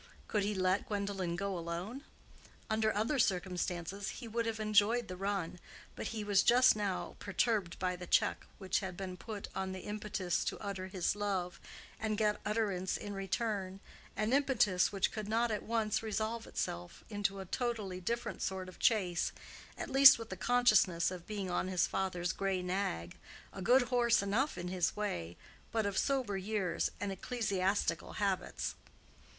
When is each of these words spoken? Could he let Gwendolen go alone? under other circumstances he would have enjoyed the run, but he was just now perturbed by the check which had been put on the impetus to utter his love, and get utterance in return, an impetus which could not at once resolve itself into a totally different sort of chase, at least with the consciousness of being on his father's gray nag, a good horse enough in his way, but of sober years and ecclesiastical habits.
Could 0.27 0.41
he 0.41 0.55
let 0.55 0.87
Gwendolen 0.87 1.35
go 1.35 1.55
alone? 1.55 2.03
under 2.71 2.91
other 2.91 3.19
circumstances 3.19 4.09
he 4.09 4.27
would 4.27 4.47
have 4.47 4.59
enjoyed 4.59 5.07
the 5.07 5.15
run, 5.15 5.59
but 5.95 6.07
he 6.07 6.23
was 6.23 6.41
just 6.41 6.75
now 6.75 7.15
perturbed 7.19 7.77
by 7.77 7.95
the 7.95 8.07
check 8.07 8.47
which 8.57 8.79
had 8.79 8.97
been 8.97 9.15
put 9.15 9.47
on 9.53 9.73
the 9.73 9.81
impetus 9.81 10.43
to 10.45 10.57
utter 10.57 10.87
his 10.87 11.15
love, 11.15 11.59
and 11.99 12.17
get 12.17 12.41
utterance 12.47 12.97
in 12.97 13.13
return, 13.13 13.79
an 14.15 14.33
impetus 14.33 14.91
which 14.91 15.11
could 15.11 15.29
not 15.29 15.51
at 15.51 15.61
once 15.61 16.01
resolve 16.01 16.47
itself 16.47 17.03
into 17.11 17.39
a 17.39 17.45
totally 17.45 17.99
different 18.01 18.41
sort 18.41 18.67
of 18.67 18.79
chase, 18.79 19.31
at 19.77 19.87
least 19.91 20.17
with 20.17 20.31
the 20.31 20.35
consciousness 20.35 21.11
of 21.11 21.27
being 21.27 21.51
on 21.51 21.67
his 21.67 21.85
father's 21.85 22.33
gray 22.33 22.63
nag, 22.63 23.17
a 23.53 23.61
good 23.61 23.83
horse 23.83 24.23
enough 24.23 24.57
in 24.57 24.67
his 24.69 24.95
way, 24.95 25.37
but 25.71 25.85
of 25.85 25.95
sober 25.95 26.37
years 26.37 26.89
and 26.99 27.11
ecclesiastical 27.11 28.13
habits. 28.13 28.73